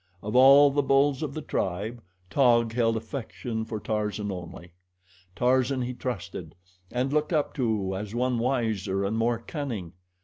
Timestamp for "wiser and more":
8.39-9.37